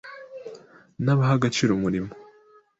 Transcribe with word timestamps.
n 1.03 1.05
d 1.05 1.07
a 1.11 1.13
b 1.17 1.19
a 1.21 1.25
h 1.27 1.29
a 1.31 1.33
a 1.37 1.41
g 1.41 1.45
a 1.47 1.49
ciro 1.55 1.73
u 1.75 1.77
m 1.79 1.83
urim 1.87 2.07
o 2.09 2.15